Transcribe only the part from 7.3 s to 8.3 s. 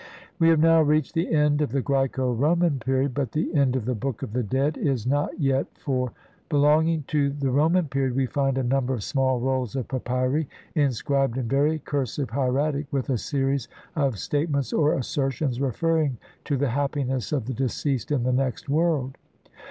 Roman period we